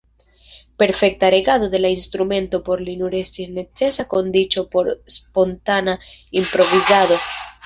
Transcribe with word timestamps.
Perfekta 0.77 1.29
regado 1.29 1.69
de 1.69 1.77
la 1.83 1.91
instrumento 1.97 2.59
por 2.69 2.81
li 2.87 2.95
nur 3.03 3.17
estis 3.19 3.51
necesa 3.59 4.07
kondiĉo 4.15 4.65
por 4.73 4.91
spontana 5.19 5.97
improvizado. 6.45 7.21